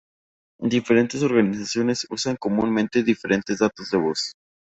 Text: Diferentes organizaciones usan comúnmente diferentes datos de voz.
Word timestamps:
Diferentes 0.67 1.21
organizaciones 1.21 2.07
usan 2.09 2.35
comúnmente 2.35 3.03
diferentes 3.03 3.59
datos 3.59 3.91
de 3.91 3.99
voz. 3.99 4.33